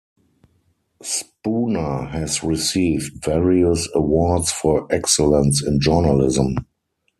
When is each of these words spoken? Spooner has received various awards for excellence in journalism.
Spooner 1.03 2.05
has 2.07 2.41
received 2.41 3.23
various 3.23 3.87
awards 3.93 4.51
for 4.51 4.91
excellence 4.91 5.63
in 5.63 5.79
journalism. 5.79 6.55